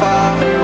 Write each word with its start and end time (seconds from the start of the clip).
far. 0.00 0.57